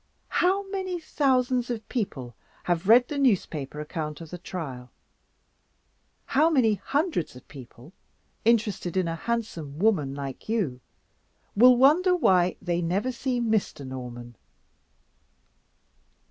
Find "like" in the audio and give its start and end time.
10.15-10.49